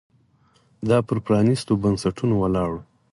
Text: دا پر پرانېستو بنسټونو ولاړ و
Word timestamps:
دا 0.89 0.97
پر 1.07 1.17
پرانېستو 1.25 1.73
بنسټونو 1.83 2.35
ولاړ 2.41 2.69
و 2.73 2.75